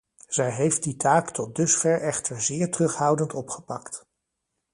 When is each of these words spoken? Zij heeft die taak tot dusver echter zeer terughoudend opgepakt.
Zij 0.27 0.51
heeft 0.51 0.83
die 0.83 0.95
taak 0.95 1.29
tot 1.29 1.55
dusver 1.55 2.01
echter 2.01 2.41
zeer 2.41 2.71
terughoudend 2.71 3.33
opgepakt. 3.33 4.05